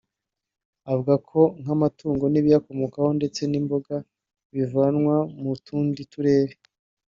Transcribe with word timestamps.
Avuga 0.89 1.13
ko 1.29 1.39
nk’amatungo 1.61 2.25
n’ibiyakomokaho 2.29 3.09
ndetse 3.17 3.41
n’imboga 3.51 3.95
bivanwa 4.53 5.15
mu 5.41 5.51
tundi 5.65 6.01
Turere 6.11 6.53